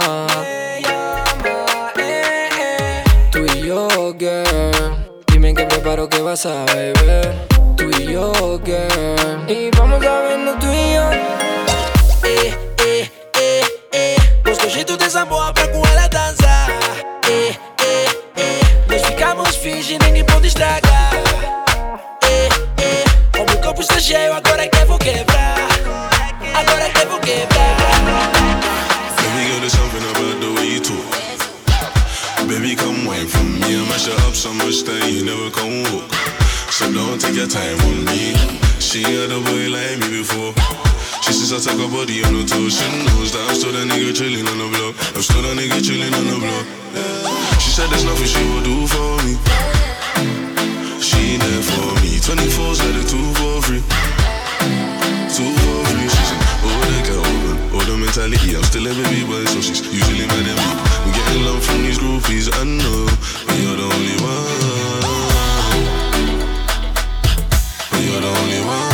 Tú 3.30 3.46
y 3.46 3.66
yo, 3.66 4.14
girl. 4.18 5.09
Dime 5.50 5.62
que 5.62 5.66
preparo 5.66 6.08
que 6.08 6.22
vas 6.22 6.46
a 6.46 6.64
beber. 6.66 7.34
Tú 7.76 7.90
y 7.98 8.12
yo, 8.12 8.60
girl. 8.64 9.50
Y 9.50 9.68
vamos 9.76 10.06
a 10.06 10.20
vernos 10.20 10.56
tú 10.60 10.66
y 10.66 10.94
yo. 10.94 11.10
Eh, 12.22 12.56
eh, 12.78 13.10
eh, 13.34 13.64
eh. 13.90 14.16
Gosto 14.44 14.70
jeito 14.70 14.96
dessa 14.96 15.24
boa 15.24 15.52
pra 15.52 15.66
com 15.66 15.84
ela 15.88 16.06
dançar. 16.06 16.70
Eh, 17.28 17.58
eh, 17.82 18.06
eh. 18.36 18.60
Nós 18.88 19.02
ficamos 19.02 19.56
virgem, 19.56 19.98
ninguém 19.98 20.24
pode 20.24 20.46
estragar. 20.46 21.14
Eh, 22.22 22.48
eh. 22.78 23.40
O 23.40 23.44
meu 23.44 23.60
corpo 23.60 23.80
está 23.80 23.98
cheio, 23.98 24.32
agora 24.32 24.68
que 24.68 24.78
eu 24.78 24.86
vou 24.86 24.98
quebrar. 24.98 25.56
Agora 26.54 26.88
que 26.90 27.00
eu 27.02 27.08
vou 27.08 27.18
quebrar. 27.18 27.76
Baby 29.16 29.46
girl, 29.48 29.58
there's 29.58 29.72
something 29.72 30.10
about 30.10 30.40
the 30.40 30.60
way 30.60 30.74
you 30.74 30.80
talk. 30.80 31.29
Baby, 32.50 32.74
come 32.74 33.06
wine 33.06 33.28
from 33.30 33.62
me. 33.62 33.78
I 33.78 33.86
mash 33.86 34.10
it 34.10 34.18
up 34.26 34.34
so 34.34 34.50
much 34.52 34.82
that 34.82 35.06
you 35.06 35.22
never 35.22 35.54
come 35.54 35.86
walk. 35.94 36.10
So 36.74 36.90
don't 36.90 37.14
take 37.22 37.38
your 37.38 37.46
time 37.46 37.78
on 37.86 38.02
me. 38.10 38.34
She 38.82 39.06
had 39.06 39.30
a 39.30 39.38
boy 39.38 39.70
like 39.70 40.02
me 40.02 40.18
before. 40.18 40.50
She 41.22 41.30
says 41.30 41.54
I 41.54 41.62
take 41.62 41.78
her 41.78 41.86
body 41.86 42.26
on 42.26 42.34
the 42.34 42.42
toes. 42.42 42.74
She 42.74 42.90
knows 43.06 43.30
that 43.38 43.46
I'm 43.46 43.54
still 43.54 43.70
that 43.70 43.86
nigga 43.86 44.10
chilling 44.10 44.42
on 44.50 44.58
the 44.58 44.66
block. 44.66 44.98
I'm 45.14 45.22
still 45.22 45.46
that 45.46 45.54
nigga 45.54 45.78
chilling 45.78 46.10
on 46.10 46.26
the 46.26 46.38
block. 46.42 46.66
She 47.62 47.70
said 47.70 47.86
there's 47.86 48.02
nothing 48.02 48.26
she 48.26 48.42
will 48.42 48.66
do 48.66 48.82
for 48.90 49.10
me. 49.22 49.38
She 50.98 51.38
there 51.38 51.62
for 51.62 51.86
me. 52.02 52.18
24's 52.18 52.82
let 52.82 52.98
it 52.98 53.06
two 53.06 53.30
for 53.38 53.62
free. 53.62 53.82
Two 55.30 55.46
for 55.54 55.78
free. 55.86 56.08
She 56.10 56.22
said, 56.26 56.42
oh, 56.66 56.82
they 56.90 57.02
can 57.06 57.22
open. 57.22 57.49
The 57.86 57.96
mentality. 57.96 58.54
I'm 58.54 58.62
still 58.62 58.86
a 58.86 58.92
baby 58.94 59.24
boy, 59.24 59.44
so 59.46 59.60
she's 59.60 59.80
usually 59.92 60.26
mad 60.26 60.46
at 60.46 60.56
me. 60.56 60.62
I'm 61.02 61.12
getting 61.12 61.44
love 61.44 61.64
from 61.64 61.82
these 61.82 61.98
groupies, 61.98 62.48
I 62.52 62.62
know. 62.64 63.08
But 63.46 63.56
you're 63.58 63.76
the 63.76 63.82
only 63.82 64.16
one. 64.20 64.46
But 67.90 68.00
you're 68.04 68.20
the 68.20 68.28
only 68.28 68.60
one. 68.64 68.89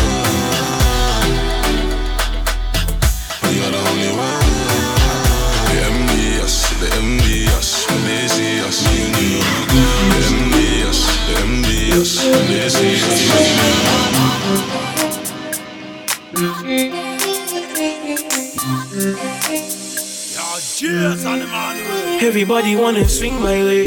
Everybody 22.27 22.75
wanna 22.75 23.07
swing 23.09 23.41
my 23.41 23.62
way, 23.65 23.87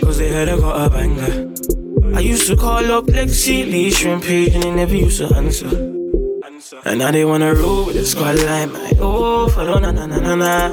cause 0.00 0.18
they 0.18 0.28
heard 0.28 0.50
I 0.50 0.58
got 0.58 0.86
a 0.86 0.90
banger. 0.90 1.50
I 2.14 2.20
used 2.20 2.46
to 2.48 2.54
call 2.54 2.84
up 2.92 3.06
Lexi 3.06 3.64
Lee 3.64 3.90
Shrimp 3.90 4.24
page 4.24 4.52
and 4.54 4.62
they 4.62 4.70
never 4.70 4.94
used 4.94 5.18
to 5.18 5.34
answer. 5.34 5.68
And 6.84 6.98
now 6.98 7.10
they 7.10 7.24
wanna 7.24 7.54
roll 7.54 7.86
with 7.86 7.96
the 7.96 8.04
squad 8.04 8.36
line, 8.44 8.72
my 8.74 8.92
oh, 9.00 9.48
follow 9.48 9.78
na 9.78 9.90
na 9.90 10.04
na 10.04 10.18
na 10.20 10.34
na. 10.34 10.66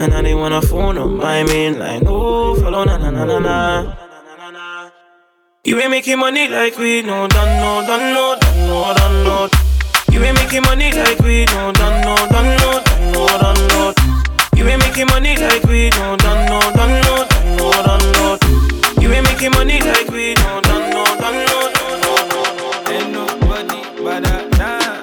And 0.00 0.08
now 0.12 0.22
they 0.22 0.34
wanna 0.34 0.62
phone 0.62 0.96
on 0.96 1.16
my 1.16 1.42
main 1.42 1.76
line, 1.76 2.04
oh, 2.06 2.54
follow 2.54 2.84
na 2.84 2.98
na 2.98 3.10
na 3.10 3.24
na 3.24 3.38
na. 3.40 3.96
You 5.64 5.80
ain't 5.80 5.90
making 5.90 6.20
money 6.20 6.46
like 6.48 6.78
we 6.78 7.02
no 7.02 7.26
done 7.26 7.60
no 7.60 7.84
done 7.84 8.14
no 8.14 8.38
done 8.38 8.66
no 8.68 8.94
done 8.94 9.24
no. 9.24 9.48
You 10.12 10.22
ain't 10.22 10.36
making 10.36 10.62
money 10.62 10.92
like 10.92 11.18
we 11.18 11.46
no 11.46 11.72
done 11.72 12.00
no 12.06 12.14
done 12.30 12.56
no 12.62 12.80
done 12.80 13.12
no 13.12 13.26
done 13.42 13.68
no. 13.68 13.73
Making 14.94 15.10
money 15.10 15.36
like 15.36 15.64
we 15.64 15.90
no 15.90 16.16
done 16.16 16.46
no 16.46 16.60
done 16.70 17.02
no 17.02 17.26
done 17.26 17.56
no 17.56 17.72
done 17.82 18.12
no. 18.12 18.38
You 19.02 19.10
ain't 19.12 19.26
making 19.26 19.50
money 19.50 19.80
like 19.80 20.08
we 20.08 20.34
no 20.34 20.60
done 20.60 20.88
no 20.90 21.04
done 21.18 21.44
no 21.46 21.68
done 21.74 22.00
no 22.00 22.14
no 22.30 22.42
no. 22.58 22.68
Ain't 22.92 23.10
nobody 23.10 23.80
but 24.04 24.24
I 24.24 24.46
nah. 24.56 25.02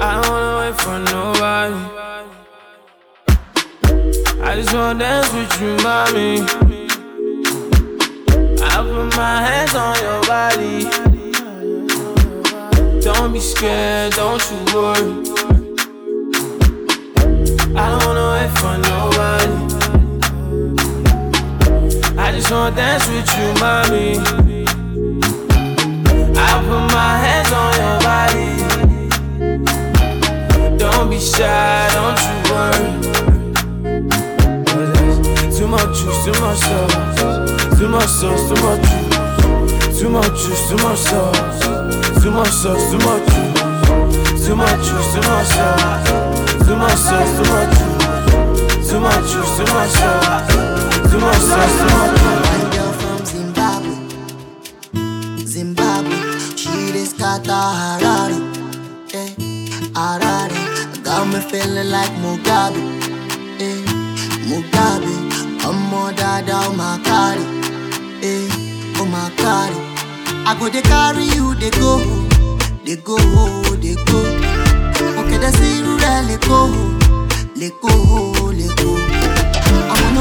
I 0.00 0.22
don't 0.22 0.54
wait 0.60 0.76
for 0.80 0.98
nobody. 1.10 1.80
I 4.42 4.54
just 4.54 4.72
wanna 4.72 5.00
dance 5.00 5.32
with 5.32 5.60
you, 5.60 5.74
mommy. 5.82 6.46
I 8.62 8.64
put 8.86 9.06
my 9.16 9.42
hands 9.42 9.74
on 9.74 9.96
your 10.06 10.22
body. 10.30 10.86
Don't 13.00 13.32
be 13.32 13.40
scared, 13.40 14.12
don't 14.12 14.40
you 14.52 14.58
worry. 14.72 15.45
Wait 18.46 18.58
for 18.58 18.76
nobody. 18.78 19.52
I 22.18 22.32
just 22.32 22.50
wanna 22.50 22.74
dance 22.76 23.08
with 23.08 23.28
you, 23.36 23.54
mommy. 23.60 24.18
I 26.36 26.50
put 26.66 26.82
my 26.92 27.12
hands 27.24 27.52
on 27.62 27.72
your 27.82 27.98
body. 28.06 28.50
Don't 30.78 31.06
be 31.10 31.18
shy, 31.18 31.88
don't 31.96 32.20
you 32.26 32.36
worry. 32.52 32.88
Too 35.56 35.68
much 35.68 35.90
juice, 35.98 36.20
too 36.24 36.36
much 36.40 36.58
sauce. 36.58 37.78
Too 37.78 37.88
much 37.88 38.10
sauce, 38.18 38.44
too 38.48 38.58
much 38.64 38.82
juice. 38.88 40.00
Too 40.00 40.08
much 40.10 40.34
juice, 40.42 40.62
too 40.68 40.76
much 40.84 40.98
sauce. 40.98 41.60
Too 42.22 42.30
much 42.30 42.52
sauce, 42.62 42.84
too 42.90 42.98
much 43.06 43.24
juice. 43.32 44.46
Too 44.46 44.56
much 44.56 44.80
juice, 44.86 45.08
too 45.14 45.22
much 45.28 45.46
sauce. 45.46 46.08
Too 46.66 46.76
much 46.76 46.98
sauce, 46.98 47.32
too 47.36 47.44
much 47.52 47.70
juice. 47.78 47.95
Too 48.88 49.00
much 49.00 49.30
juice, 49.30 49.56
too 49.56 49.64
much 49.74 49.90
sauce, 49.90 50.52
too 51.10 51.18
much 51.18 51.42
sauce, 51.50 51.76
too 51.78 51.88
much. 51.96 52.20
One 52.52 52.70
girl 52.74 52.92
from 53.00 53.18
Zimbabwe, 53.26 53.94
Zimbabwe, 55.44 56.16
she 56.56 56.70
is 57.00 57.10
scatter 57.10 57.50
Harare, 57.80 58.38
eh, 59.14 59.30
Harare. 59.94 60.58
Got 61.04 61.26
me 61.28 61.40
feeling 61.50 61.90
like 61.90 62.12
Mugabe, 62.22 62.80
eh, 63.60 63.82
Mugabe. 64.48 65.14
I'm 65.64 65.76
more 65.90 66.12
dada, 66.12 66.52
oh 66.54 66.72
my 66.76 66.98
carry, 67.04 67.44
eh, 68.22 68.98
oh 69.00 69.06
my. 69.06 69.26
I 70.48 70.54
go 70.60 70.68
they 70.68 70.80
carry 70.82 71.24
you, 71.34 71.54
they 71.56 71.70
go, 71.70 71.98
they 72.84 72.96
go, 72.96 73.16
they 73.82 73.94
go. 74.04 74.20
Okay, 75.20 75.38
they 75.38 75.50
see 75.52 75.78
you 75.78 75.98
go, 76.46 76.70
let 77.56 77.72
go. 77.82 78.35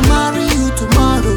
Marry 0.08 0.44
you 0.56 0.70
tomorrow, 0.76 1.35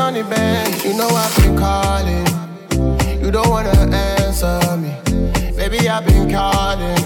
on 0.00 0.14
the 0.14 0.24
bench. 0.24 0.84
You 0.84 0.94
know 0.94 1.08
I've 1.08 1.36
been 1.36 1.56
calling. 1.56 2.26
You 3.22 3.30
don't 3.30 3.48
wanna 3.48 3.76
answer 3.94 4.58
me. 4.76 4.92
Baby, 5.56 5.88
I've 5.88 6.06
been 6.06 6.30
calling. 6.30 7.02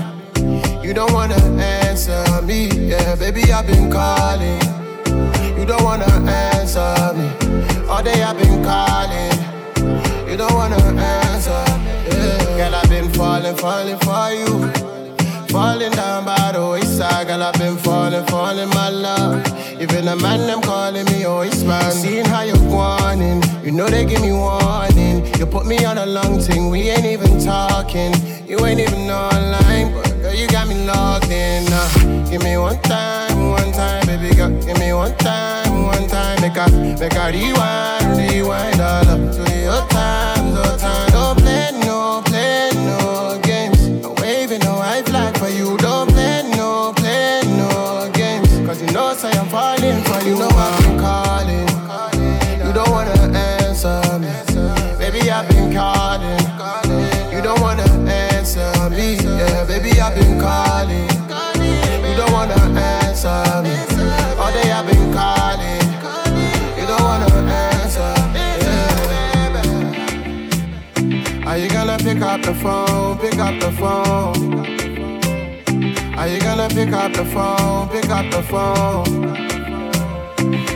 You 0.83 0.95
don't 0.95 1.13
wanna 1.13 1.41
answer 1.59 2.25
me. 2.43 2.69
Yeah, 2.91 3.17
baby, 3.17 3.53
I've 3.53 3.67
been 3.67 3.91
calling. 3.91 4.61
You 5.59 5.67
don't 5.67 5.83
wanna 5.83 6.11
answer 6.31 7.13
me. 7.19 7.29
All 7.89 8.03
day 8.03 8.23
I've 8.23 8.39
been 8.39 8.63
calling. 8.63 9.37
You 10.29 10.37
don't 10.37 10.55
wanna 10.55 10.83
answer. 11.21 11.65
Yeah. 12.07 12.57
Girl, 12.59 12.75
I've 12.75 12.89
been 12.89 13.09
falling, 13.13 13.57
falling 13.57 13.99
for 13.99 14.31
you. 14.39 15.04
Falling 15.55 15.93
down 15.93 16.25
by 16.25 16.51
the 16.51 16.69
wayside, 16.69 17.29
girl, 17.29 17.45
I've 17.45 17.55
been 17.55 17.77
falling, 17.77 18.27
falling, 18.27 18.69
my 18.71 18.89
love. 18.89 19.47
Even 19.81 20.07
the 20.07 20.17
man, 20.17 20.49
them 20.49 20.61
calling 20.61 21.05
me 21.05 21.23
always 21.23 21.63
man. 21.63 21.93
Seeing 21.93 22.25
how 22.25 22.43
you're 22.43 22.59
whining, 22.59 23.41
you 23.63 23.71
know 23.71 23.87
they 23.87 24.05
give 24.05 24.21
me 24.21 24.33
warning. 24.33 25.25
You 25.39 25.47
put 25.47 25.65
me 25.65 25.85
on 25.85 25.97
a 25.99 26.07
long 26.07 26.41
thing, 26.41 26.71
we 26.71 26.91
ain't 26.91 27.07
even 27.07 27.39
talking. 27.39 28.13
You 28.49 28.67
ain't 28.67 28.81
even 28.81 29.09
online, 29.09 29.95
but 29.95 30.11
girl, 30.23 30.35
you 30.35 30.49
got 30.49 30.67
me 30.67 30.75
logged 30.89 31.31
in. 31.31 31.63
Uh, 31.71 32.29
give 32.29 32.43
me 32.43 32.57
one 32.57 32.83
time, 32.83 33.51
one 33.51 33.71
time, 33.71 34.05
baby 34.09 34.35
girl. 34.35 34.51
Give 34.67 34.77
me 34.81 34.93
one 34.93 35.17
time, 35.19 35.85
one 35.85 36.09
time. 36.09 36.41
Make 36.41 36.57
a, 36.57 36.67
make 36.99 37.15
a 37.15 37.31
rewind, 37.31 38.19
rewind 38.19 38.81
all 38.81 39.07
up 39.07 39.23
to 39.37 39.45
your 39.63 39.87
time, 39.87 40.49
your 40.53 40.77
time. 40.79 41.11
Don't 41.13 41.39
play, 41.39 41.71
no, 41.87 42.23
play, 42.27 42.34
the 72.45 72.55
phone? 72.55 73.19
Pick 73.19 73.39
up 73.39 73.59
the 73.61 73.73
phone. 73.73 74.65
Are 76.19 76.29
you 76.29 76.41
gonna 76.41 76.69
pick 76.69 76.93
up 76.93 77.13
the 77.13 77.25
phone? 77.25 77.89
Pick 77.89 78.11
up 78.11 78.31
the 78.31 78.43
phone. 78.43 79.33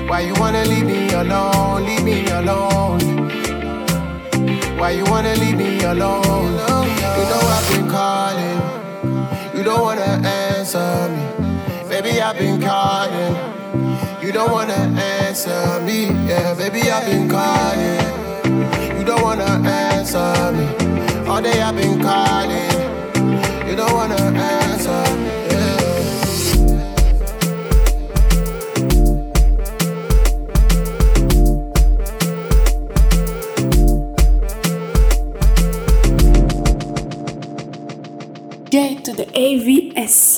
Why 0.08 0.20
you 0.20 0.34
wanna 0.40 0.64
leave 0.64 0.86
me 0.86 1.12
alone? 1.12 1.84
Leave 1.84 2.04
me 2.04 2.26
alone. 2.28 3.00
Why 4.78 4.90
you 4.90 5.04
wanna 5.04 5.34
leave 5.36 5.58
me 5.58 5.82
alone? 5.82 6.52
You 7.18 7.24
know 7.30 7.42
I've 7.56 7.68
been 7.70 7.88
calling. 7.88 8.60
You 9.54 9.62
don't 9.64 9.82
wanna 9.82 10.26
answer 10.26 11.08
me. 11.14 11.22
Baby, 11.88 12.20
I've 12.22 12.38
been 12.38 12.60
calling. 12.60 13.36
You 14.22 14.32
don't 14.32 14.50
wanna 14.50 14.80
answer 15.18 15.80
me. 15.84 16.06
Yeah, 16.28 16.54
baby, 16.54 16.90
I've 16.90 17.04
been 17.04 17.28
calling. 17.28 18.98
You 18.98 19.04
don't 19.04 19.22
wanna 19.22 19.50
answer 19.68 20.52
me. 20.52 20.88
All 21.29 21.43
day 21.43 21.61
I've 21.61 21.76
been 21.76 22.01
calling. 22.01 23.68
You 23.68 23.76
don't 23.76 23.93
wanna 23.93 24.16
answer. 24.16 25.05
To 39.05 39.14
the 39.14 39.24
AVS. 39.33 40.38